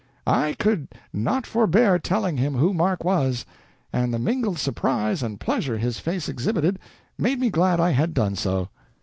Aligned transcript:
"I 0.25 0.53
could 0.57 0.87
not 1.13 1.45
forbear 1.45 1.99
telling 1.99 2.37
him 2.37 2.55
who 2.55 2.73
Mark 2.73 3.03
was, 3.03 3.45
and 3.93 4.11
the 4.11 4.17
mingled 4.17 4.57
surprise 4.57 5.21
and 5.21 5.39
pleasure 5.39 5.77
his 5.77 5.99
face 5.99 6.27
exhibited 6.27 6.79
made 7.19 7.39
me 7.39 7.51
glad 7.51 7.79
I 7.79 7.91
had 7.91 8.15
done 8.15 8.35
so." 8.35 8.69